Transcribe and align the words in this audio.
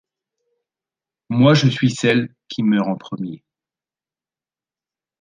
Moi, 1.29 1.53
je 1.53 1.67
suis 1.67 1.91
celle 1.91 2.33
qui 2.47 2.63
meurt 2.63 2.87
en 2.87 2.95
premier. 2.95 3.43